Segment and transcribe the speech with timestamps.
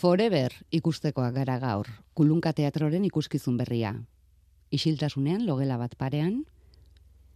[0.00, 3.90] Forever ikustekoa gara gaur, kulunka teatroren ikuskizun berria.
[4.72, 6.38] Isiltasunean, logela bat parean,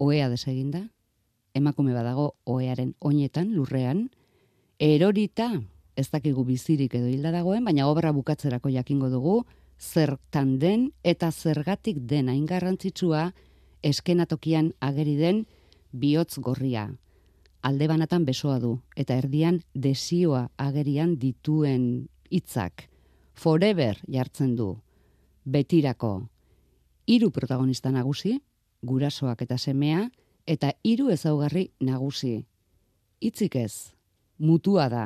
[0.00, 0.80] oea deseginda,
[1.52, 4.06] emakume badago oearen oinetan, lurrean,
[4.80, 5.50] erorita,
[5.92, 9.34] ez dakigu bizirik edo hilda dagoen, baina obra bukatzerako jakingo dugu,
[9.78, 13.26] zertan den eta zergatik den hain garrantzitsua
[13.82, 15.44] eskenatokian ageri den
[15.92, 16.88] bihotz gorria.
[17.60, 22.88] Alde banatan besoa du, eta erdian desioa agerian dituen hitzak.
[23.34, 24.74] Forever jartzen du,
[25.44, 26.28] betirako.
[27.06, 28.38] Hiru protagonista nagusi,
[28.82, 30.08] gurasoak eta semea,
[30.46, 32.44] eta hiru ezaugarri nagusi.
[33.20, 33.94] Hitzik ez,
[34.38, 35.04] mutua da.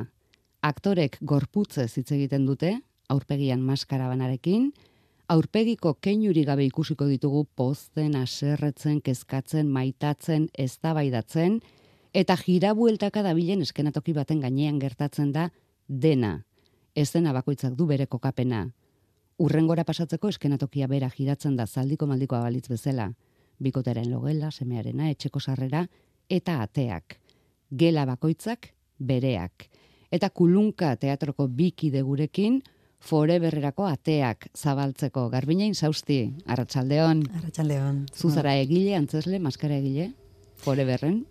[0.63, 2.75] Aktorek gorputzez hitz egiten dute,
[3.09, 4.73] aurpegian maskara banarekin,
[5.29, 11.61] aurpegiko keinuri gabe ikusiko ditugu pozten, aserretzen, kezkatzen, maitatzen, eztabaidatzen
[12.17, 15.51] eta jirabueltaka dabilen eskenatoki baten gainean gertatzen da
[15.89, 16.48] dena.
[16.99, 18.65] Ez dena bakoitzak du bere kokapena.
[19.39, 23.13] Urrengora pasatzeko eskenatokia bera giratzen da zaldiko maldiko abalitz bezala.
[23.63, 25.85] Bikotaren logela, semearena, etxeko sarrera
[26.29, 27.15] eta ateak.
[27.71, 29.69] Gela bakoitzak bereak.
[30.11, 32.59] Eta kulunka teatroko bikide gurekin,
[32.99, 35.29] foreberrerako ateak zabaltzeko.
[35.31, 36.19] Garbinain zausti,
[36.51, 37.23] arratsaldeon.
[37.43, 38.03] Arratsaldeon.
[38.11, 40.11] Zuzara egile, antzesle, maskara egile,
[40.67, 41.23] foreberren.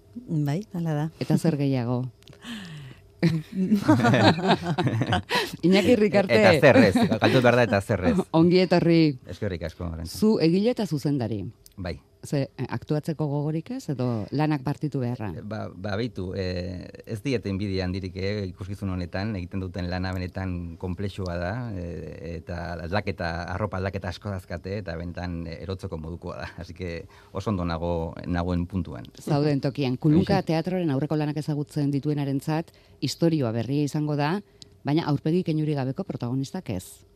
[0.47, 1.05] Bai, hala da.
[1.19, 2.05] Eta zer gehiago.
[5.65, 6.37] Iñaki Rikarte.
[6.37, 8.17] Eta zerrez, galtu behar da eta zerrez.
[8.39, 9.17] Ongi etorri.
[9.29, 9.89] Eskerrik asko.
[10.05, 11.45] Zu egile eta zuzendari.
[11.77, 11.99] Bai.
[12.27, 15.29] Ze, eh, aktuatzeko gogorik ez, edo lanak partitu beharra?
[15.47, 20.75] Ba, ba beitu, e, ez dieten handirik handirik eh, ikuskizun honetan, egiten duten lana benetan
[20.81, 21.85] komplexua da, e,
[22.33, 26.51] eta aldaketa, arropa aldaketa asko dazkate, eta benetan erotzeko modukoa da.
[26.57, 29.07] Así que oso ondo nago, nagoen puntuan.
[29.21, 34.41] Zauden tokian, kulunka teatroren aurreko lanak ezagutzen dituenarentzat historioa berria izango da,
[34.83, 37.06] baina aurpegi kenuri gabeko protagonistak ez.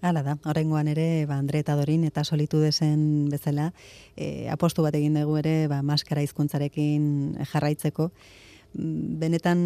[0.00, 3.72] Hala da, horrengoan ere, ba, Andre eta Dorin eta solitu dezen bezala,
[4.14, 8.12] e, apostu bat egin dugu ere, ba, maskara hizkuntzarekin jarraitzeko.
[8.78, 9.60] Mm, benetan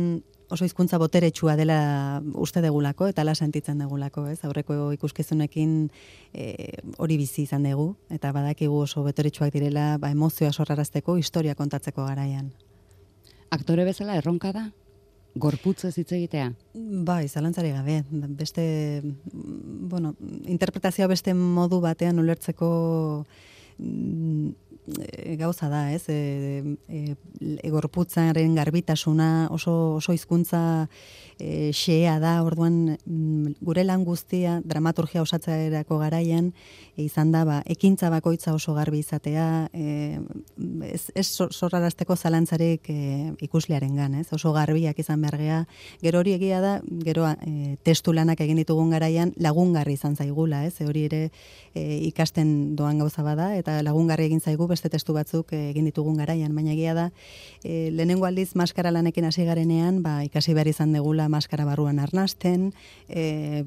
[0.53, 4.39] oso hizkuntza boteretsua dela uste degulako eta la sentitzen degulako, ez?
[4.49, 5.91] Aurreko ikuskizunekin
[6.33, 12.09] e, hori bizi izan dugu eta badakigu oso boteretsuak direla, ba emozioa sorrarazteko, historia kontatzeko
[12.09, 12.53] garaian.
[13.53, 14.71] Aktore bezala erronka da
[15.35, 16.51] gorputz ez hitz egitea?
[17.07, 18.03] Bai, zalantzari gabe.
[18.39, 18.65] Beste,
[19.83, 20.15] bueno,
[20.47, 22.69] interpretazioa beste modu batean ulertzeko
[23.79, 24.51] mm,
[25.39, 26.09] gauza da, ez?
[26.09, 27.15] E, e,
[27.63, 27.71] e,
[28.59, 30.89] garbitasuna oso, oso hizkuntza
[31.43, 36.53] e, xea da, orduan mm, gure lan guztia dramaturgia osatzaerako garaian
[36.95, 40.21] e, izan da, ba, ekintza bakoitza oso garbi izatea, e,
[40.87, 42.99] ez, ez zorrarazteko zalantzarik e,
[43.43, 44.29] ikuslearen gan, ez?
[44.33, 45.59] Oso garbiak izan behar gea,
[46.05, 50.77] gero hori egia da, gero e, testu lanak egin ditugun garaian lagungarri izan zaigula, ez?
[50.79, 51.23] E, hori ere
[51.75, 56.55] e, ikasten doan gauza bada, eta lagungarri egin zaigu beste testu batzuk egin ditugun garaian,
[56.55, 57.11] baina egia da,
[57.65, 62.71] e, lehenengo aldiz maskara lanekin hasi garenean, ba, ikasi behar izan degula maskara barruan arnasten,
[63.09, 63.65] e,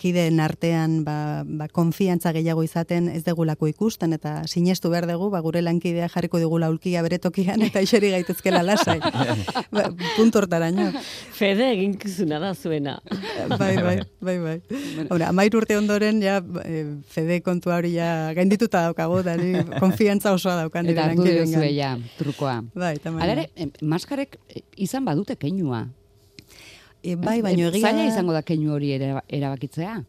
[0.00, 5.40] kideen artean ba, ba, konfiantza gehiago izaten ez degulako ikusten, eta sinestu behar dugu, ba,
[5.44, 8.98] gure lankidea jarriko digula ulkia beretokian, eta iseri gaitezkela lasai.
[9.76, 10.90] ba, puntortaraino.
[11.36, 12.98] Fede egin kizuna da zuena.
[13.56, 14.56] bai, bai, bai, bai.
[15.08, 19.36] Hora, amair urte ondoren, ja, e, Fede kontua hori ja gaindituta daukago, da,
[19.80, 20.90] konfiantza osoa daukan.
[20.90, 22.60] Eta hartu duzu ja, trukoa.
[22.74, 23.48] Bai, Alare,
[23.82, 24.38] maskarek
[24.80, 25.86] izan badute keinua.
[27.02, 27.88] E, bai, baino egia...
[27.88, 30.00] Zaila izango da keinu hori erabakitzea?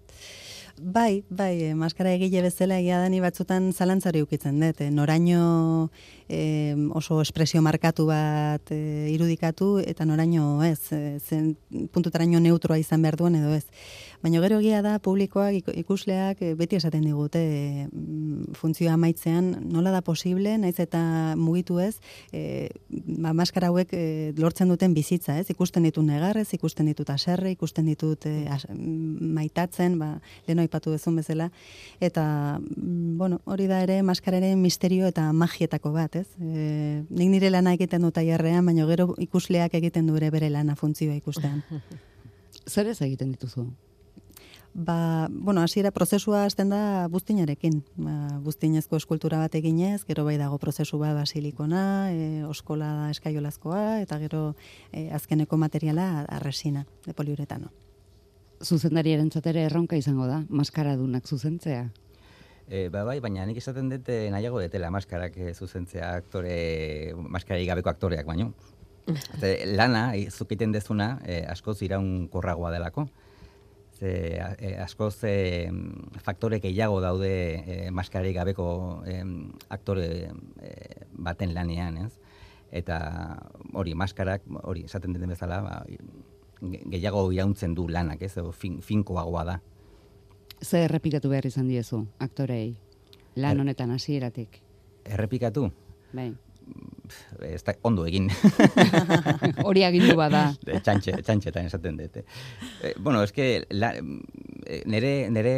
[0.81, 4.79] Bai, bai, e, maskara egile bezala egia dani batzutan zalantzari ukitzen dut.
[4.81, 5.91] E, noraino
[6.25, 11.53] e, oso espresio markatu bat e, irudikatu eta noraino ez, e, zen
[11.94, 13.68] puntutaraino neutroa izan behar duen edo ez.
[14.22, 17.88] Baina gero egia da publikoak ikusleak eh, beti esaten digute e,
[18.54, 21.96] funtzioa amaitzean nola da posible, naiz eta mugitu ez,
[22.30, 23.96] e, ba, maskara hauek
[24.38, 25.50] lortzen duten bizitza, ez?
[25.50, 28.46] Ikusten ditu negarrez, ikusten ditut aserre, ikusten ditut e,
[28.78, 30.13] maitatzen, ba,
[30.45, 31.50] leno ipatu dezun bezala,
[32.00, 36.28] eta, mm, bueno, hori da ere maskararen misterio eta magietako bat, ez?
[36.38, 40.78] E, nik nire lana egiten dut aierrean, baina gero ikusleak egiten du ere bere lana
[40.78, 41.63] funtzioa ikustean.
[42.69, 43.66] Zer ez egiten dituzu?
[44.73, 47.81] Ba, bueno, hasiera prozesua hasten da buztinarekin.
[48.00, 51.83] Ba, buztinezko eskultura bat eginez, gero bai dago prozesu bat basilikona,
[52.15, 54.56] e, oskola da eskaiolazkoa, eta gero
[54.94, 57.71] e, azkeneko materiala arresina, de poliuretano.
[58.63, 61.89] Zuzendari erantzatere erronka izango da, maskara dunak zuzentzea?
[62.69, 67.59] E, ba, bai, baina nik esaten dut e, nahiago detela maskarak e, zuzentzea aktore, maskara
[67.68, 68.53] gabeko aktoreak baino.
[69.75, 73.09] lana, zukiten dezuna, e, askoz iraun korragoa delako
[74.01, 75.69] ze e, askoz e,
[76.25, 78.65] faktore gehiago daude e, maskararik gabeko
[79.06, 79.19] e,
[79.69, 80.07] aktore
[80.57, 80.71] e,
[81.13, 82.15] baten lanean, ez?
[82.71, 82.98] Eta
[83.77, 85.75] hori, maskarak, hori, esaten den bezala, ba,
[86.89, 88.33] gehiago irauntzen du lanak, ez?
[88.42, 89.59] Edo fin, finkoagoa da.
[90.62, 92.77] Ze errepikatu behar izan diezu, aktorei,
[93.36, 94.63] lan honetan hasieratik.
[95.06, 95.69] Errepikatu?
[96.13, 96.31] Bai.
[97.48, 98.30] Ez da, ondo egin.
[99.68, 100.50] Hori agindu bada.
[100.62, 102.18] txantxe, txantxetan esaten dut.
[102.22, 105.56] Eh, bueno, eske, la, eh, nere, nere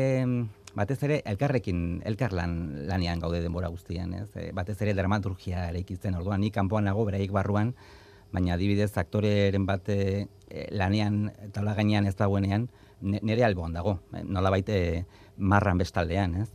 [0.74, 4.30] batez ere elkarrekin, elkarlan lanean gaude denbora guztian, ez?
[4.36, 7.74] Eh, batez ere dramaturgia eraikitzen, orduan, ni kanpoan nago, beraik barruan,
[8.34, 10.26] baina adibidez aktoreren bat eh,
[10.74, 12.68] lanean taula gainean ez dagoenean,
[13.04, 15.06] nere alboan dago, nola baite
[15.38, 16.50] marran bestaldean, ez?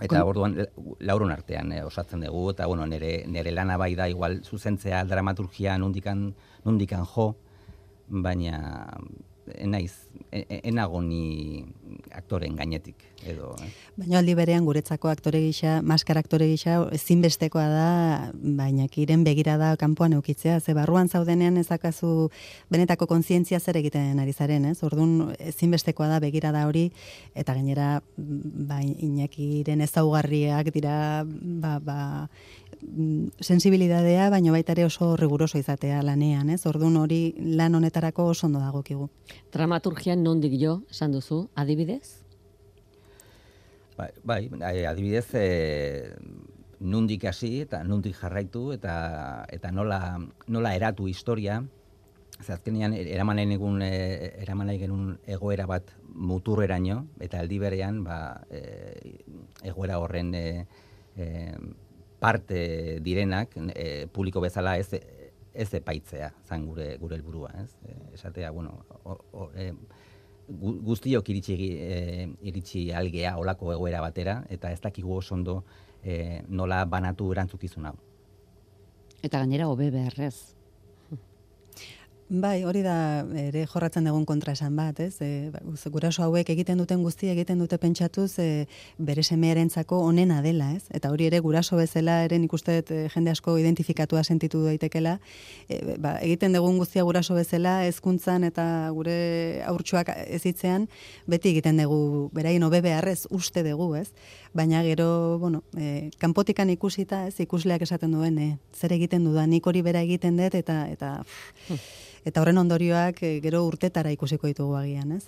[0.00, 0.56] Eta orduan
[1.04, 5.76] laurun artean eh, osatzen dugu eta bueno, nere nere lana bai da igual zuzentzea dramaturgia
[5.78, 6.30] nundikan
[6.64, 7.34] nundikan jo
[8.08, 8.56] baina
[9.64, 9.92] naiz
[10.32, 11.64] e, e, enago ni
[12.12, 12.96] aktoren gainetik
[13.26, 13.70] edo eh?
[13.96, 17.88] baina aldi berean guretzako aktore gisa maskara aktore gisa ezinbestekoa da
[18.34, 22.30] baina kiren begirada kanpoan eukitzea ze barruan zaudenean ezakazu
[22.70, 26.90] benetako kontzientzia zer egiten ari zaren ez ordun ezinbestekoa da begirada hori
[27.34, 32.63] eta gainera ba inakiren ezaugarriak dira ba, ba Mm,
[33.40, 36.64] sensibilidadea, baina baita ere oso riguroso izatea lanean, ez?
[36.66, 39.08] Ordun hori lan honetarako oso ondo dagokigu.
[39.52, 42.20] Dramaturgian nondik jo, esan duzu, adibidez?
[43.96, 44.42] Bai, bai,
[44.90, 46.10] adibidez, e,
[46.80, 50.18] nundik hasi eta nundik jarraitu eta eta nola,
[50.48, 51.62] nola eratu historia,
[52.34, 58.18] Azkenean, eraman nahi egun, e, eraman nahi genuen egoera bat muturreraino, eta aldi berean, ba,
[58.50, 59.14] e,
[59.70, 60.66] egoera horren e,
[61.16, 61.28] e,
[62.24, 64.88] parte direnak e, publiko bezala ez
[65.54, 67.76] ez epaitzea zan gure gure helburua, ez?
[67.86, 69.70] E, esatea, bueno, o, o, e,
[70.48, 75.60] guztiok iritsi e, iritsi algea olako egoera batera eta ez dakigu oso ondo
[76.02, 77.94] e, nola banatu erantzukizun hau.
[79.22, 80.53] Eta gainera hobe beharrez.
[82.28, 85.18] Bai, hori da ere jorratzen dugun kontra esan bat, ez?
[85.20, 85.50] E,
[85.92, 88.64] guraso hauek egiten duten guzti egiten dute pentsatuz e,
[88.96, 90.86] bere semearentzako onena dela, ez?
[90.96, 95.18] Eta hori ere guraso bezala ere ikuste dut e, jende asko identifikatua sentitu daitekela,
[95.68, 100.88] e, ba, egiten dugun guztia guraso bezala hezkuntzan eta gure aurtsuak ezitzean
[101.28, 104.08] beti egiten dugu beraien hobe beharrez uste dugu, ez?
[104.54, 109.66] Baina gero, bueno, e, kanpotikan ikusita, ez ikusleak esaten duen, e, zer egiten dudan, nik
[109.66, 111.16] hori bera egiten dut eta eta
[112.24, 115.24] eta horren ondorioak e, gero urtetara ikusiko ditugu agian, ez?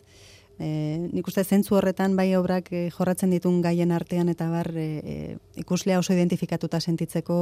[0.59, 5.37] E, nik uste zentzu horretan bai obrak e, jorratzen ditun gaien artean eta bar e,
[5.61, 7.37] ikuslea oso identifikatuta sentitzeko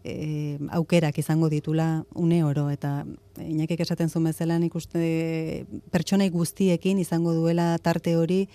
[0.00, 3.04] e, aukerak izango ditula une oro eta
[3.36, 8.46] inakik esaten zuen bezala nik uste pertsonai guztiekin izango duela tarte hori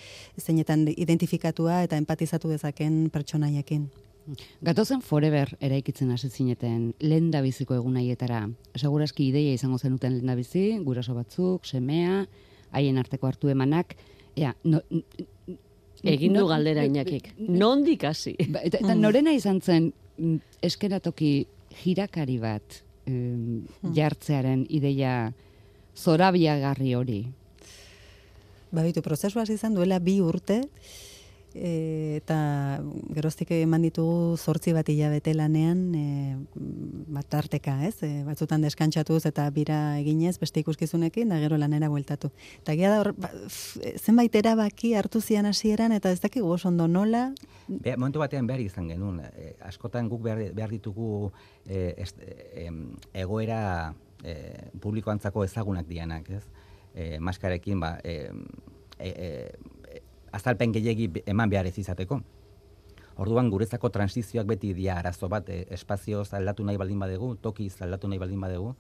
[0.42, 3.90] zeinetan identifikatua eta empatizatu dezaken pertsonaiekin.
[4.66, 8.42] Gatozen forever eraikitzen hasi zineten lenda biziko egunaietara.
[8.76, 12.26] Segurazki ideia izango zenuten lenda bizi, guraso batzuk, semea,
[12.72, 13.96] haien arteko hartu emanak.
[14.38, 14.82] Ea, no,
[16.06, 17.32] Egin du galdera inakik.
[17.40, 18.36] Nondik hasi?
[18.54, 21.32] Ba, eta, eta norena izan zen mm, eskenatoki
[21.82, 23.66] jirakari bat um,
[23.96, 25.32] jartzearen ideia
[25.98, 27.22] zorabiagarri hori?
[28.70, 30.62] Ba, bitu, prozesua izan duela bi urte,
[31.58, 32.38] e, eta
[33.16, 36.06] geroztik eman ditugu zortzi bat hilabete lanean e,
[37.18, 37.96] bat arteka, ez?
[38.06, 42.32] E, batzutan deskantsatuz eta bira eginez beste ikuskizunekin da gero lanera bueltatu.
[42.62, 43.32] Eta gira da hor, ba,
[43.98, 47.32] zenbait erabaki hartu zian hasieran eta ez dakigu oso ondo nola?
[47.68, 51.32] Be, momentu batean behar izan genuen, e, askotan guk behar, behar ditugu
[51.66, 51.96] e,
[53.14, 53.62] egoera
[54.24, 54.38] e,
[54.82, 56.44] publikoantzako ezagunak dianak, ez?
[56.98, 58.32] E, maskarekin, ba, e,
[59.00, 59.52] e,
[60.38, 62.22] azalpen gehiegi eman behar ez izateko.
[63.24, 68.10] Orduan guretzako transizioak beti dia arazo bat, e, espazio aldatu nahi baldin badegu, toki aldatu
[68.12, 68.76] nahi baldin badegu,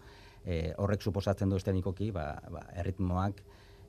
[0.46, 3.42] e, horrek suposatzen du estenikoki, ba, ba, erritmoak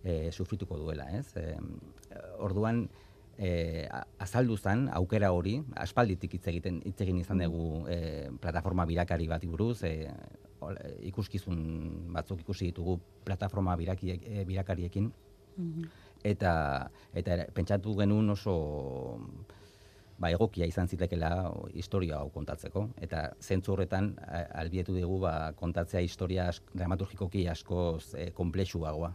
[0.03, 1.27] e, sufrituko duela, ez?
[1.37, 1.53] E,
[2.41, 2.87] orduan,
[3.37, 3.85] e,
[4.25, 8.01] azaldu zen, aukera hori, aspalditik hitz egiten hitz egin izan dugu e,
[8.41, 10.09] plataforma birakari bat buruz, e,
[11.13, 11.61] ikuskizun
[12.17, 12.97] batzuk ikusi ditugu
[13.29, 15.13] plataforma biraki, e, birakariekin,
[15.59, 18.55] mm eta eta pentsatu genuen oso
[20.19, 21.31] ba, egokia izan zitekela
[21.75, 24.15] historia hau kontatzeko eta zentzu horretan
[24.55, 29.15] albietu dugu ba, kontatzea historia dramaturgikoki asko e, komplexuagoa.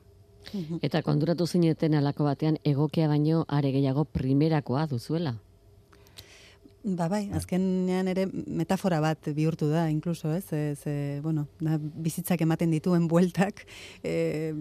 [0.84, 5.38] Eta konduratu zineten alako batean egokia baino are gehiago primerakoa duzuela.
[6.84, 10.52] Ba bai, azkenean ere metafora bat bihurtu da, incluso, ez?
[10.52, 13.62] Ez, e, bueno, da, bizitzak ematen dituen bueltak
[14.04, 14.52] e,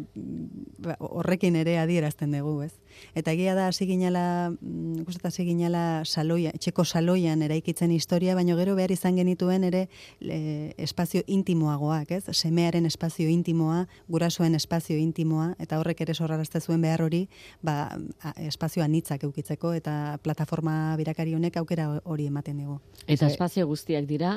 [0.78, 2.76] ba, horrekin ere adierazten dugu, ez?
[3.18, 8.76] Eta egia da hasi ginela, mm, hasi ginela saloia, etxeko saloian eraikitzen historia, baino gero
[8.78, 9.88] behar izan genituen ere
[10.20, 10.38] e,
[10.78, 12.22] espazio intimoagoak, ez?
[12.30, 17.24] Semearen espazio intimoa, gurasoen espazio intimoa, eta horrek ere sorrarazte zuen behar hori,
[17.66, 17.98] ba,
[18.46, 22.78] espazio anitzak eukitzeko, eta plataforma birakari honek aukera hori ematen dugu.
[23.06, 24.36] Eta espazio guztiak dira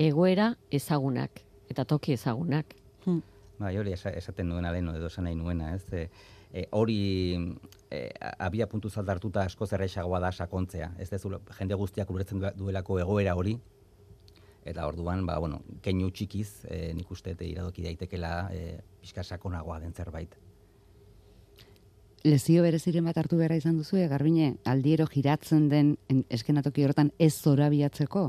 [0.00, 2.74] egoera ezagunak eta toki ezagunak.
[3.04, 3.22] Hmm.
[3.60, 5.84] Bai, hori esaten nuena leno edo esan nahi nuena, ez?
[5.92, 6.08] E,
[6.52, 7.00] e, hori
[7.90, 8.00] e,
[8.38, 10.94] abia puntu zaldartuta asko zerrexagoa da sakontzea.
[10.98, 13.58] Ez dezu, jende guztiak ulertzen duelako egoera hori,
[14.64, 19.92] eta orduan, ba, bueno, keinu txikiz, e, nik uste, iradoki daitekela e, pixka sakonagoa den
[19.92, 20.36] zerbait
[22.24, 25.96] lezio bereziren bat hartu behar izan duzu, garbine, aldiero giratzen den
[26.28, 28.26] eskenatoki horretan ez zorabiatzeko.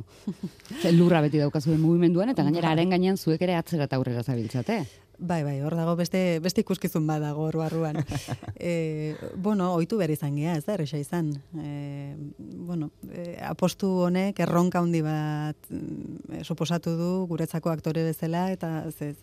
[0.98, 2.76] lurra beti daukazuen mugimenduan, eta gainera bai.
[2.78, 4.84] haren gainean zuek ere atzera eta aurrera zabiltzate.
[5.22, 8.00] Bai, bai, hor dago beste, beste ikuskizun badago hor barruan.
[8.58, 11.28] e, bueno, oitu behar izan gea, ez da, erresa izan.
[11.62, 18.72] E, bueno, e, apostu honek erronka handi bat e, suposatu du guretzako aktore bezala, eta
[18.90, 19.14] ez,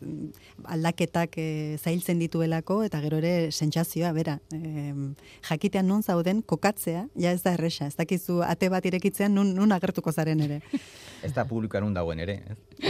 [0.70, 1.48] aldaketak e,
[1.82, 4.38] zailtzen dituelako, eta gero ere sentsazioa bera.
[4.54, 4.94] E,
[5.50, 7.90] jakitean non zauden, kokatzea, ja ez da erresa.
[7.90, 10.62] Ez dakizu ate bat irekitzean nun, nun agertuko zaren ere.
[11.26, 12.38] ez da publikoan dagoen ere.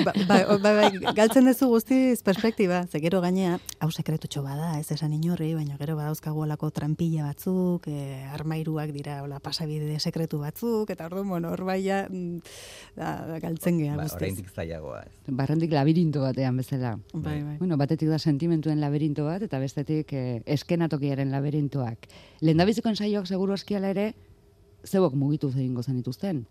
[0.05, 4.91] Ba, ba, ba, ba, galtzen duzu guztiz perspektiba, ze gero gainea, hau sekretutxo bada, ez
[4.91, 10.91] esan inorri, baina gero badauzkagu olako trampilla batzuk, e, armairuak dira, hola, pasabide sekretu batzuk,
[10.91, 12.41] eta ordu, bueno, hor baia, mm,
[12.97, 15.05] da, galtzen geha, ba, Horreindik zailagoa.
[15.29, 16.97] Barrendik labirinto batean bezala.
[17.13, 17.57] Bai, bai.
[17.61, 22.11] Bueno, batetik da sentimentuen labirinto bat, eta bestetik eh, eskenatokiaren labirintoak.
[22.41, 24.15] Lendabiziko ensaioak seguru eskiala ere,
[24.83, 26.47] zebok mugitu zein gozan ituzten.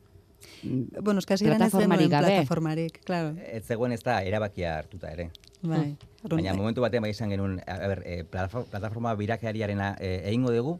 [1.01, 2.27] Bueno, eskasi plataformarik gabe.
[2.27, 3.35] Plataformarik, claro.
[3.45, 5.29] Ez zegoen ez da erabakia hartuta ere.
[5.61, 5.95] Bai.
[6.29, 10.77] Baina momentu batean bai izan genuen, a ber, e, plataforma birakeariarena e, egingo dugu,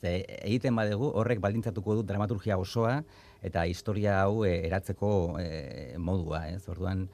[0.00, 3.02] ze egiten badegu horrek baldintzatuko du dramaturgia osoa
[3.42, 5.10] eta historia hau e, eratzeko
[5.40, 6.62] e, modua, ez?
[6.68, 7.06] Orduan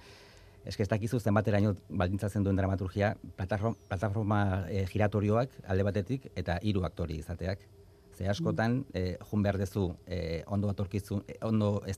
[0.64, 6.84] eske ez dakizu zenbateraino baldintzatzen duen dramaturgia plataforma, plataforma e, giratorioak alde batetik eta hiru
[6.88, 7.66] aktori izateak.
[8.14, 11.97] Ze askotan, eh, jun behar dezu, eh, ondo, atorkizun, eh, ondo ez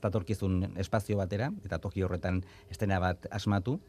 [0.77, 3.79] espazio batera, eta toki horretan estena bat asmatu,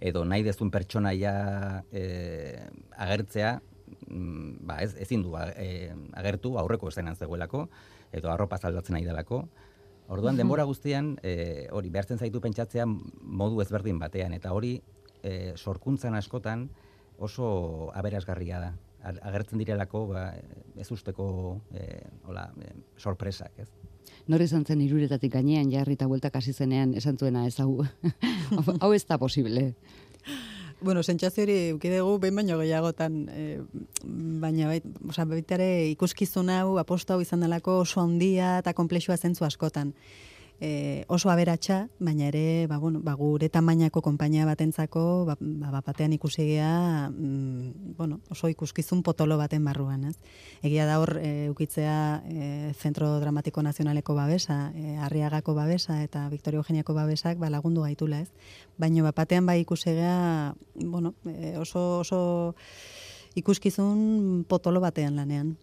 [0.00, 3.60] edo nahi dezun pertsonaia eh, agertzea,
[4.08, 7.68] mm, ba, ez, ezin du eh, agertu aurreko estenan zegoelako,
[8.12, 9.48] edo arropa zaldatzen nahi delako.
[10.08, 14.80] Orduan, denbora guztian, eh, hori, behartzen zaitu pentsatzea modu ezberdin batean, eta hori,
[15.22, 16.68] eh, sorkuntzan askotan
[17.18, 18.74] oso aberasgarria da
[19.04, 20.28] agertzen direlako ba,
[20.80, 21.26] ez usteko
[21.74, 23.68] e, hola, e, sorpresak, ez?
[24.28, 27.84] Nor izan zen iruretatik gainean jarri eta bueltak hasi zenean esan zuena ez hau,
[28.82, 29.72] hau ez da posible.
[30.84, 33.60] Bueno, sentsazio hori ukidegu behin baino gehiagotan, e,
[34.42, 39.46] baina bait, oza, baitare ikuskizun hau, aposto hau izan delako oso handia eta komplexua zentzu
[39.46, 39.94] askotan
[40.60, 46.12] e, oso aberatsa, baina ere, ba, bueno, ba, gure tamainako konpainia batentzako, ba, ba, batean
[46.14, 50.16] ikusigea, mm, bueno, oso ikuskizun potolo baten barruan, ez?
[50.62, 56.62] Egia da hor, e, ukitzea e, Zentro Dramatiko Nazionaleko babesa, e, Arriagako babesa eta Victoria
[56.62, 58.30] Eugeniako babesak ba, lagundu gaitula, ez?
[58.78, 62.54] Baina bat batean bai ikusegea, bueno, e, oso, oso
[63.34, 65.56] ikuskizun potolo batean lanean.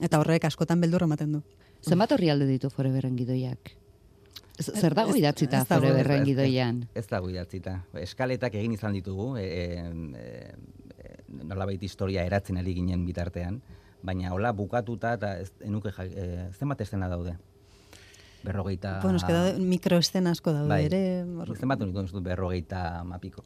[0.00, 1.42] Eta horrek askotan beldur ematen du.
[1.86, 3.76] Zenbat horri alde ditu foreverren gidoiak?
[4.56, 6.84] Zer dago idatzita zure berren gidoian?
[6.96, 7.78] Ez, dago idatzita.
[8.00, 13.60] Eskaletak egin izan ditugu, e, e, e, nolabait historia eratzen ari ginen bitartean,
[14.06, 17.36] baina hola bukatuta eta ez enuke e, zenbat estena daude?
[18.46, 19.00] Berrogeita...
[19.02, 20.84] Bueno, eske da mikroestena asko daude bai.
[20.86, 21.02] ere.
[21.58, 23.44] Zenbat unitu berrogeita mapiko.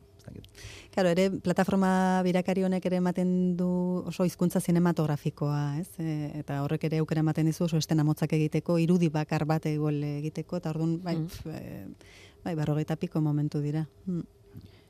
[0.90, 3.68] Claro, ere plataforma birakari honek ere ematen du
[4.10, 5.88] oso hizkuntza sinematografikoa, ez?
[6.02, 10.02] E, eta horrek ere aukera ematen dizu oso estena motzak egiteko, irudi bakar bat egol
[10.02, 11.54] egiteko eta ordun bai, mm.
[11.54, 13.86] e, bai, berrogeita piko momentu dira.
[14.06, 14.26] Mm.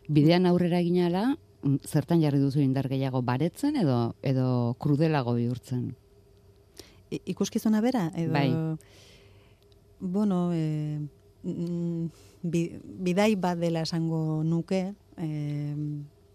[0.09, 5.91] Bidean aurrera ginala, mm, zertan jarri duzu indar gehiago baretzen edo edo krudelago bihurtzen?
[7.11, 8.49] I, ikuskizuna bera edo bai.
[10.01, 10.97] Bueno, e,
[12.43, 15.75] bidai bat dela esango nuke, Eh,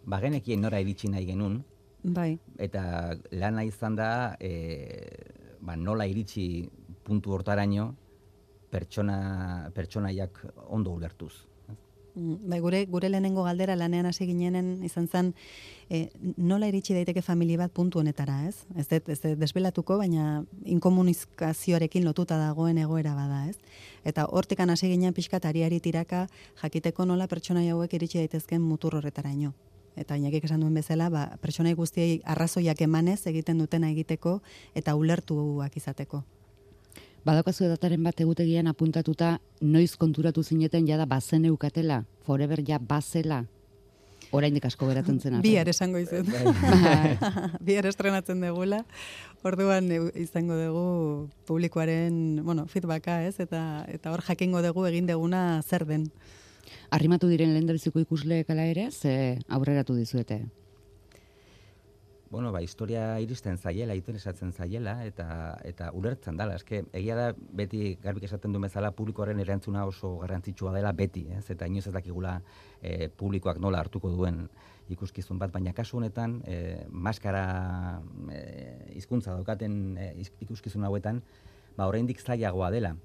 [0.05, 1.59] ba, genekien nora iritsi nahi genun.
[2.05, 2.35] Bai.
[2.61, 4.51] Eta lana izan da, e,
[5.65, 6.69] ba, nola iritsi
[7.05, 7.87] puntu hortaraino,
[8.69, 9.17] pertsona,
[9.73, 10.43] pertsonaiak
[10.77, 11.33] ondo ulertuz.
[12.15, 15.33] Mm, Bai, gure, gure lehenengo galdera lanean hasi ginenen izan zen
[15.89, 18.63] e, nola iritsi daiteke familia bat puntu honetara, ez?
[18.79, 23.57] Ez dut, ez dut desbelatuko, baina inkomunikazioarekin lotuta dagoen egoera bada, ez?
[24.07, 26.27] Eta hortikan hasi ginen pixkat ariari tiraka
[26.61, 29.51] jakiteko nola pertsonai hauek iritsi daitezken mutur horretaraino.
[29.95, 34.39] Eta inakik esan duen bezala, ba, pertsonai guztiei arrazoiak emanez egiten dutena egiteko
[34.75, 36.23] eta ulertuak izateko.
[37.25, 43.39] Badaukazu dataren bat egutegian apuntatuta noiz konturatu zineten jada bazen eukatela, forever ja bazela.
[44.29, 45.39] Oraindik asko geratzen zen.
[45.41, 46.29] Bihar esango izut.
[46.29, 47.15] Bai.
[47.67, 48.83] Bihar estrenatzen degula.
[49.45, 50.85] Orduan e, izango dugu
[51.49, 53.39] publikoaren, bueno, feedbacka, ez?
[53.41, 56.05] Eta eta hor jakingo dugu egin deguna zer den.
[56.93, 60.43] Arrimatu diren lehendabiziko ikusleek ala ere, ze aurreratu dizuete.
[62.29, 66.55] Bueno, ba, historia iristen zaiela, interesatzen zaiela, eta eta ulertzen dala.
[66.57, 71.43] Eske, egia da, beti garbik esaten du bezala, publikoaren erantzuna oso garrantzitsua dela beti, ez?
[71.53, 72.39] Eta inoz ez dakigula
[72.81, 74.47] e, publikoak nola hartuko duen
[74.89, 77.45] ikuskizun bat, baina kasu honetan, e, maskara
[78.33, 78.41] e,
[78.97, 80.11] hizkuntza daukaten e,
[80.47, 81.21] ikuskizun hauetan,
[81.77, 82.95] ba, oraindik zailagoa dela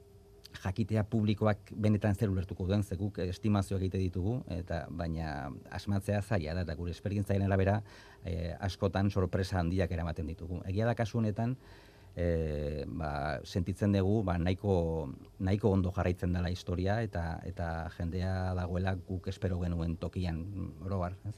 [0.59, 6.55] jakitea publikoak benetan zer ulertuko duen, ze guk estimazioak egite ditugu, eta baina asmatzea zaila
[6.55, 7.81] da, eta gure esperientzaren arabera
[8.25, 10.61] e, askotan sorpresa handiak eramaten ditugu.
[10.67, 11.57] Egia da kasu honetan,
[12.17, 14.75] e, ba, sentitzen dugu ba, nahiko,
[15.39, 20.45] nahiko ondo jarraitzen dela historia, eta eta jendea dagoela guk espero genuen tokian,
[20.85, 21.37] orobar, ez?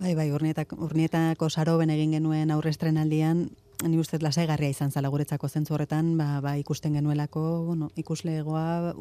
[0.00, 3.46] Bai, bai, urnietako, urnietako saroben egin genuen aurre estrenaldian,
[3.84, 8.94] ni ustez lasaigarria izan zala guretzako zentzu horretan, ba, ba ikusten genuelako, bueno, ikuslegoa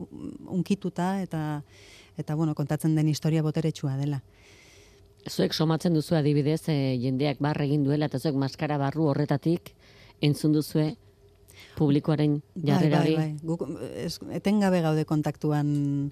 [0.51, 1.61] unkituta eta
[2.17, 4.21] eta bueno, kontatzen den historia boteretsua dela.
[5.29, 9.73] Zuek somatzen duzu adibidez, e, jendeak barre egin duela, eta zuek maskara barru horretatik
[10.23, 10.93] entzun duzue
[11.75, 13.15] publikoaren jarrera hori.
[13.15, 13.47] Bai, bai, bai.
[13.47, 16.11] Guk etengabe gaude kontaktuan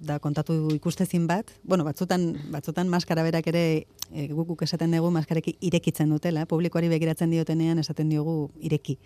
[0.00, 1.50] da kontatu ikustezin bat.
[1.62, 3.64] Bueno, batzutan, batzutan maskara berak ere
[4.12, 8.98] e, guk guk esaten dugu maskareki irekitzen dutela, publikoari begiratzen diotenean esaten diogu ireki.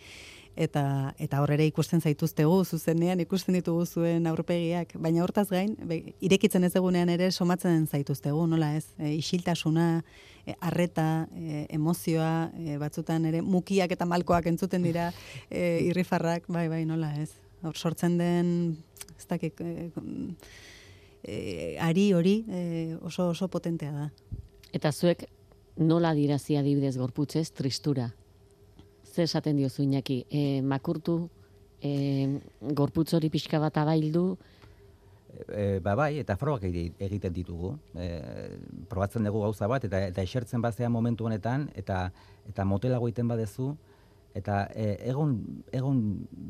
[0.53, 6.03] Eta eta hor ere ikusten zaituztegu zuzenean ikusten ditugu zuen aurpegiak, baina hortaz gain be,
[6.21, 8.85] irekitzen ez egunean ere somatzen zaituztegu, nola ez?
[8.99, 10.03] E, isiltasuna,
[10.45, 15.09] e, arreta, e, emozioa, e, batzutan ere mukiak eta malkoak entzuten dira,
[15.49, 17.31] e, irrifarrak, bai, bai, nola ez?
[17.63, 18.77] Hor sortzen den,
[19.17, 19.89] ez dakik, e,
[21.25, 24.11] e, ari hori e, oso oso potentea da.
[24.73, 25.25] Eta zuek
[25.77, 28.11] nola dirazi adibidez gorputzez tristura?
[29.05, 30.25] Zer esaten diozu Iñaki?
[30.31, 31.29] E, makurtu,
[31.83, 34.39] e, gorputz hori pixka bat abaildu,
[35.49, 37.71] E, ba bai, eta frogak egi- egiten ditugu.
[37.97, 38.07] E,
[38.89, 42.13] probatzen dugu gauza bat, eta eta esertzen bazea momentu honetan, eta
[42.49, 43.71] eta motelago egiten badezu,
[44.35, 45.35] eta e, egon,
[45.73, 45.99] egon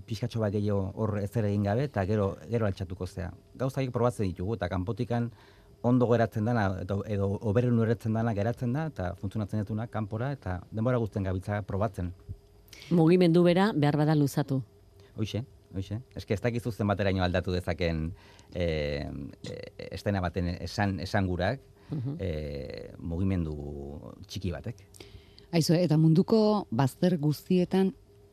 [0.07, 3.33] pixkatxo bat gehiago hor ezer egin gabe, eta gero, gero altxatuko zea.
[3.59, 5.31] Gauza horiek probatzen ditugu, eta kanpotikan
[5.83, 10.61] ondo geratzen dana, edo, edo oberen uretzen dana geratzen da, eta funtzionatzen dutuna kanpora, eta
[10.71, 12.13] denbora guztien gabiltza probatzen.
[12.91, 14.63] mugimendu bera behar bada luzatu.
[15.17, 16.01] Hoixe, hoixe.
[16.17, 18.13] Eske ez dakizu zenbateraino aldatu dezaken
[18.55, 19.59] e, e,
[19.91, 21.61] estena baten esan esangurak
[22.19, 23.55] e, mugimendu
[24.27, 24.85] txiki batek.
[25.53, 27.91] Aizu, eta munduko bazter guztietan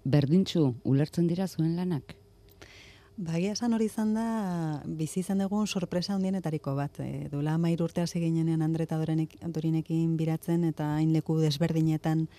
[0.07, 2.15] berdintxu ulertzen dira zuen lanak?
[3.19, 4.25] Bagia esan hori izan da,
[4.87, 7.01] bizi izan dugun sorpresa handienetariko bat.
[7.03, 12.29] E, duela amairu urte hasi ginenean Andre eta Dorenek- Dorinekin biratzen eta hain leku desberdinetan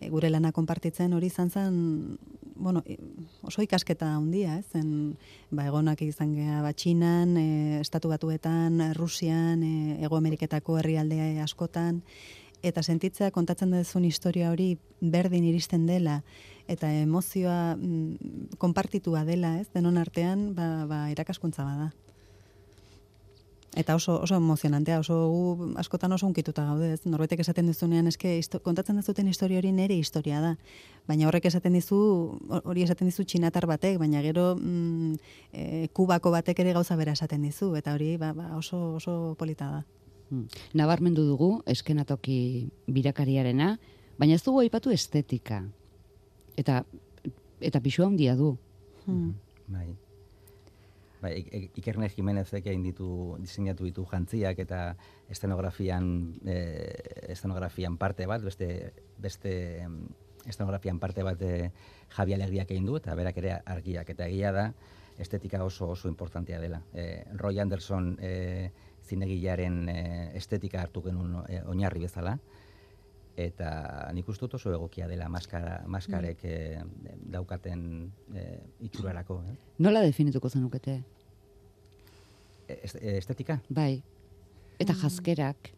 [0.00, 1.76] e, gure lana konpartitzen hori izan zen,
[2.56, 2.96] bueno, e,
[3.44, 4.64] oso ikasketa handia, ez?
[4.72, 5.18] Zen,
[5.50, 12.00] ba, egonak izan gea batxinan, e, estatu batuetan, Rusian, e, Ego Ameriketako herrialde askotan,
[12.62, 16.20] eta sentitzea kontatzen duzun historia hori berdin iristen dela,
[16.68, 21.90] eta emozioa mm, konpartitua dela, ez, denon artean, ba, ba irakaskuntza bada.
[23.78, 27.04] Eta oso, oso emozionantea, oso gu askotan oso unkituta gaude, ez?
[27.06, 30.56] Norbaitek esaten dizunean, eske histo- kontatzen duzuten historia hori nere historia da.
[31.06, 32.00] Baina horrek esaten dizu,
[32.64, 35.14] hori esaten dizu txinatar batek, baina gero mm,
[35.52, 39.70] e, kubako batek ere gauza bera esaten dizu, eta hori ba, ba, oso, oso polita
[39.70, 39.84] da.
[40.30, 40.46] Hmm.
[40.78, 43.78] Nabarmendu dugu eskenatoki birakariarena,
[44.18, 45.64] baina ez dugu aipatu estetika.
[46.56, 46.84] Eta
[47.60, 48.52] eta pixua handia du.
[49.06, 49.34] Hmm.
[49.68, 49.96] Bai.
[51.20, 54.96] Bai, Ik- Ik- Ikerne Jimenezek egin ditu diseinatu ditu jantziak eta
[55.28, 59.86] estenografian eh, estenografian parte bat, beste beste
[60.46, 61.70] estenografian parte bat eh,
[62.16, 64.72] Javi Alegriak egin du eta berak ere argiak eta egia da
[65.18, 66.80] estetika oso oso importantea dela.
[66.94, 68.70] Eh, Roy Anderson eh,
[69.06, 72.38] zinegilaren eh, estetika hartu genuen eh, oinarri bezala
[73.40, 76.82] eta nik uste dut oso egokia dela maskara, maskarek eh,
[77.32, 79.38] daukaten eh, itxurarako.
[79.48, 79.54] Eh?
[79.78, 81.02] Nola definituko zenukete?
[82.68, 83.60] Est- estetika?
[83.68, 84.02] Bai,
[84.80, 85.74] Eta jaskerak,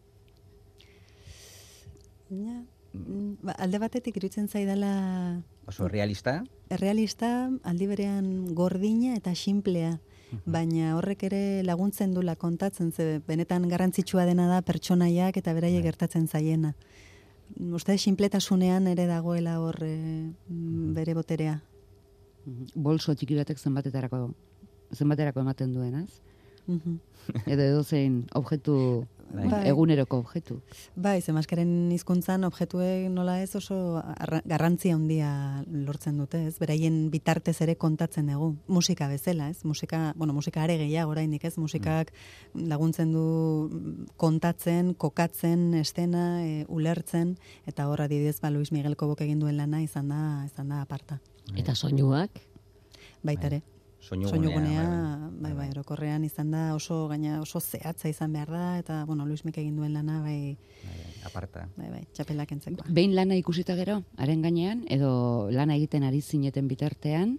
[2.33, 6.39] Ja, mm, ba, alde batetik iruditzen zaidala Oso realista,
[6.73, 9.97] errealista, aldi berean gordina eta xinplea.
[10.45, 16.27] Baina horrek ere laguntzen dula kontatzen, ze benetan garrantzitsua dena da pertsonaiak eta beraiek gertatzen
[16.27, 16.73] zaiena.
[17.73, 21.61] Uste xinpletasunean ere dagoela hor mm, bere boterea.
[22.75, 24.33] bolso txiki batek zenbatetarako
[24.93, 26.09] zenbaterako ematen duenaz.
[26.67, 26.97] Mhm.
[27.45, 29.67] Edo edo zein objektu, Bai.
[29.67, 30.59] eguneroko objektu.
[30.95, 36.59] Bai, ze maskaren hizkuntzan objektuek nola ez oso arra- garrantzia handia lortzen dute, ez?
[36.59, 38.55] Beraien bitartez ere kontatzen dugu.
[38.67, 39.63] Musika bezala, ez?
[39.65, 41.57] Musika, bueno, musika are gehiago oraindik, ez?
[41.57, 42.13] Musikak
[42.53, 49.21] laguntzen du mm, kontatzen, kokatzen, estena, e, ulertzen eta hor adibidez ba Luis Miguel Kobok
[49.21, 51.19] egin duen lana izan da, izan da aparta.
[51.57, 52.29] Eta soinuak,
[53.23, 53.61] Baita ere.
[53.61, 53.72] soinu
[54.03, 54.83] Soinugunea,
[55.39, 59.45] bai, bai, orokorrean izan da oso gaina oso zehatza izan behar da eta bueno, Luis
[59.45, 60.57] Miguel egin duen lana bai,
[61.23, 61.69] aparta.
[61.77, 62.83] bai, bai, txapelak entzeko.
[62.91, 65.13] Behin lana ikusita gero, haren gainean, edo
[65.55, 67.37] lana egiten ari zineten bitartean,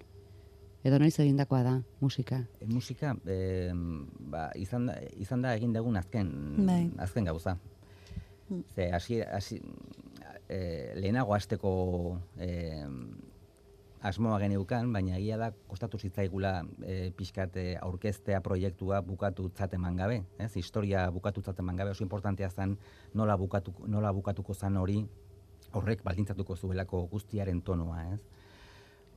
[0.85, 2.41] edo noiz egindakoa da musika.
[2.61, 3.69] E, musika, e,
[4.33, 6.33] ba, izan, da, izan da egin dugun azken,
[6.65, 6.83] Bai.
[7.05, 7.59] azken gauza.
[8.49, 8.65] Mm.
[8.73, 9.61] Ze, hasi, hasi,
[10.49, 10.59] e,
[10.97, 11.75] lehenago hasteko
[12.41, 12.49] e,
[14.05, 20.23] asmoa geneukan, baina egia da kostatu zitzaigula e, pixkat e, aurkeztea proiektua bukatu eman gabe.
[20.39, 20.53] Ez?
[20.57, 22.77] Historia bukatu eman gabe, oso importantea zen
[23.15, 25.07] nola, bukatu, nola bukatuko zen hori
[25.73, 28.21] horrek baldintzatuko zuelako guztiaren tonoa, ez?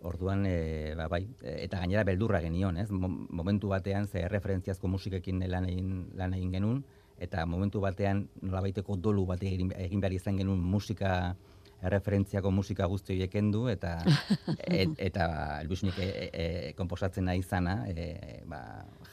[0.02, 2.89] Orduan, e, ba, bai, e, eta gainera beldurra genion, ez?
[2.91, 6.84] Mo- Momentu batean, ze referentziazko musikekin lan egin, lan egin genuen,
[7.17, 11.36] eta momentu batean nolabaiteko dolu bat egin, egin behar izan genuen musika
[11.85, 13.97] erreferentziako musika guzti horiek kendu eta
[14.81, 15.27] et, eta
[15.67, 16.45] Luisnik e, e, e,
[16.77, 18.61] konposatzen nahi izana e, ba,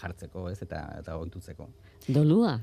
[0.01, 0.61] jartzeko, ez?
[0.65, 1.69] Eta eta ohitutzeko.
[2.09, 2.59] dolua.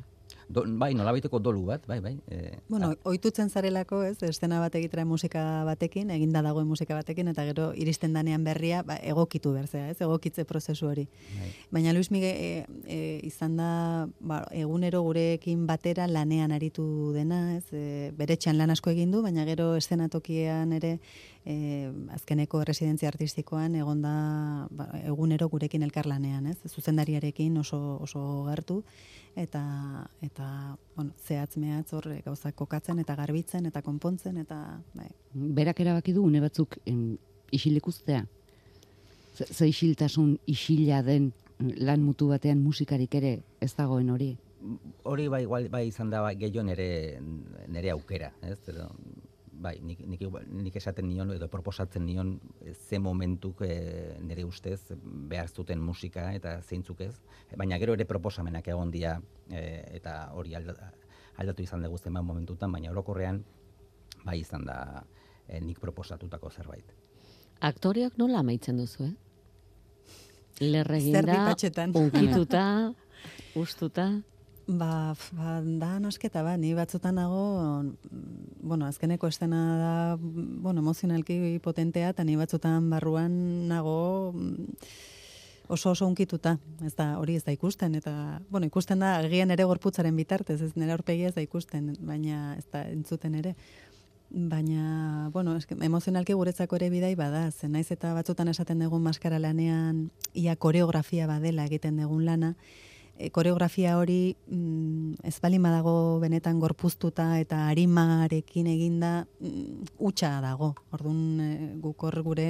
[0.52, 2.14] Do, bai, nolabaiteko dolu bat, bai, bai.
[2.28, 7.46] E, Bueno, ohitutzen zarelako, ez, estena bat egitera musika batekin, eginda dagoen musika batekin, eta
[7.48, 11.08] gero iristen danean berria, ba, egokitu berzea, ez, egokitze prozesu hori.
[11.40, 11.52] bai.
[11.72, 13.72] Baina Luis Miguel e, e, izan da
[14.20, 16.86] ba, egunero gurekin batera lanean aritu
[17.16, 20.98] dena, ez, e, bere txan lan asko egin du, baina gero eszenatokian ere
[21.46, 28.82] e, azkeneko residentzia artistikoan egonda ba, egunero gurekin elkarlanean, ez, zuzendariarekin oso, oso gertu,
[29.36, 29.64] eta,
[30.22, 34.62] eta bueno, zehatz mehatz hor e, gauzak kokatzen eta garbitzen eta konpontzen, eta
[34.94, 37.18] bai, Berak erabaki du une batzuk em,
[37.52, 38.26] isilik uztea.
[39.36, 44.36] Ze, ze isiltasun isila den lan mutu batean musikarik ere ez dagoen hori.
[45.04, 47.20] hori bai, igual, bai izan da bai, gehiago nere,
[47.68, 48.60] nere aukera, ez?
[48.70, 48.92] Edo,
[49.62, 52.34] bai, nik, nik, nik esaten nion edo proposatzen nion
[52.66, 54.80] eh, ze momentuk e, nire ustez
[55.30, 57.14] behar zuten musika eta zeintzuk ez.
[57.58, 59.20] Baina gero ere proposamenak egon dira
[59.50, 59.62] e,
[59.98, 60.92] eta hori alda,
[61.38, 63.44] aldatu izan dugu zenbat momentutan, baina orokorrean
[64.26, 65.04] bai izan da
[65.48, 66.94] e, nik proposatutako zerbait.
[67.62, 69.14] Aktoreok nola amaitzen duzu, eh?
[70.62, 71.94] Lerre Zer eginda, ditatxetan.
[71.96, 72.66] unkituta,
[73.56, 74.10] ustuta.
[74.68, 80.82] Ba, ba, da nasketa ba, ni batzutan nago, mm, bueno, azkeneko estena da, mm, bueno,
[80.82, 84.76] emozionalki potentea, eta ni batzutan barruan nago mm,
[85.68, 86.58] oso oso unkituta.
[86.86, 90.76] Ez da, hori ez da ikusten, eta, bueno, ikusten da, agian ere gorputzaren bitartez, ez
[90.76, 93.56] nire aurpegia ez da ikusten, baina ez da entzuten ere.
[94.30, 99.40] Baina, bueno, eske, emozionalki guretzako ere bidai bada, zen naiz eta batzutan esaten dugun maskara
[99.40, 102.54] lanean ia koreografia badela egiten dugun lana,
[103.18, 110.74] e, koreografia hori mm, ez balin badago benetan gorpuztuta eta arimarekin eginda mm, utxa dago.
[110.92, 112.48] Orduan e, guk hor gure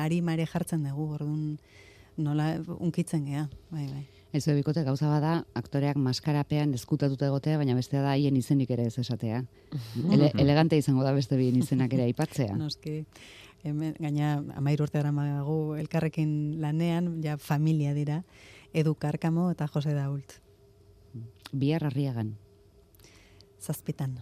[0.00, 1.58] arima ere jartzen dugu, orduan
[2.20, 4.06] nola unkitzen gea, bai, bai.
[4.32, 8.94] Ez bikote gauza bada, aktoreak maskarapean eskutatuta egotea, baina bestea da haien izenik ere ez
[9.02, 9.42] esatea.
[10.14, 12.54] Ele, elegante izango da beste bien izenak ere aipatzea.
[12.58, 13.00] Noski,
[13.66, 18.22] hemen, gaina amairu urte daramagu elkarrekin lanean, ja familia dira,
[18.72, 20.38] Edu Karkamo eta Jose Dault,
[21.52, 22.36] Bihar harriagan.
[23.60, 24.18] zazpitan.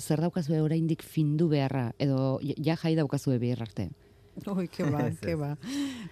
[0.00, 3.90] Zer daukazue oraindik findu beharra, edo ja jai daukazue bihar arte.
[4.50, 5.52] Ui, ke ba, ke ba.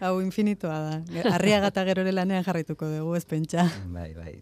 [0.00, 1.22] Hau infinitoa da.
[1.32, 3.64] Arriaga eta gero ere lanean jarraituko dugu, ez pentsa.
[3.90, 4.36] Bai, bai.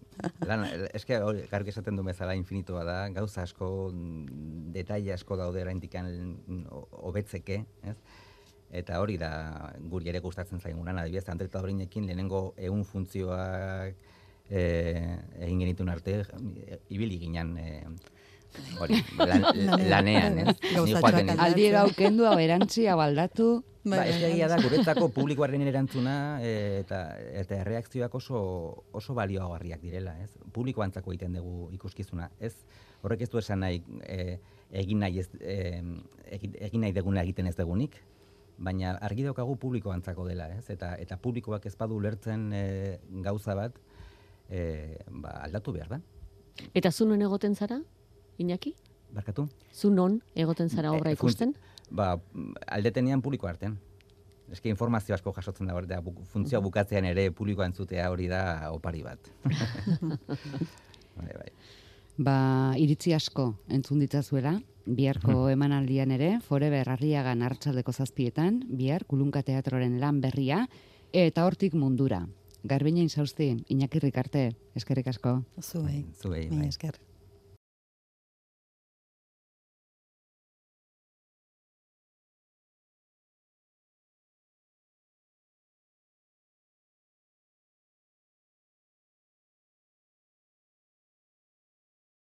[0.45, 3.91] Lan, eske hori garbi esaten du bezala infinitoa da, gauza asko,
[4.75, 6.67] detaile asko daude oraindikan mm,
[7.09, 7.97] hobetzeke, ez?
[8.70, 9.30] Eta hori da
[9.90, 13.96] guri ere gustatzen zaigun lan, adibidez, Andre Taurinekin lehenengo ehun funtzioak
[14.50, 17.66] eh, egin genituen arte, e, ibili ginen e,
[18.78, 19.46] hori, lan,
[19.92, 20.54] lanean, ez?
[20.62, 21.35] Ni Gauzatxoak joaten naiz.
[21.35, 21.42] aldatzen.
[21.46, 23.48] Aldi gaukendu, hau erantzi, hau aldatu.
[23.80, 24.64] Bai, Ba, ez bai, egia da, bai.
[24.68, 26.50] guretzako publikoaren erantzuna e,
[26.83, 26.98] eta,
[27.40, 28.40] eta erreakzioak oso,
[28.92, 30.28] oso balioagarriak direla, ez?
[30.52, 32.52] Publikoantzako egiten dugu ikuskizuna, ez?
[33.00, 34.37] Horrek ez du esan nahi, e,
[34.83, 35.80] egin nahi, ez, e,
[36.68, 37.96] egin nahi deguna egiten ez degunik,
[38.61, 40.66] baina argi daukagu publikoantzako dela, ez?
[40.73, 42.64] Eta, eta publikoak ez badu ulertzen e,
[43.25, 43.77] gauza bat,
[44.49, 44.61] e,
[45.09, 46.01] ba, aldatu behar da.
[46.77, 47.81] Eta zu non egoten zara,
[48.40, 48.75] Iñaki?
[49.16, 49.49] Barkatu?
[49.73, 51.55] Zu non egoten zara obra E, ikusten?
[51.90, 52.14] Ba,
[52.66, 53.79] aldetenean publiko artean.
[54.51, 59.31] Eske informazio asko jasotzen da, bu, funtzioa bukatzean ere publikoa entzutea hori da opari bat.
[61.20, 61.53] bai, bai.
[62.20, 64.52] Ba, iritzi asko entzun ditzazuela,
[64.85, 70.66] biharko emanaldian ere, Forever Arriagan hartzaldeko zazpietan, bihar Kulunka Teatroren lan berria,
[71.16, 72.26] eta hortik mundura.
[72.61, 75.38] Garbina inzausti, Iñaki Rikarte, eskerrik asko.
[75.64, 76.04] Zuei.
[76.20, 76.66] Zuei, bai.
[76.68, 77.00] esker.